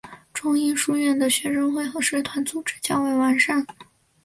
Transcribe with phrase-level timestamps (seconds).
[0.33, 3.63] 仲英书院的学生会和社团组织较为完善。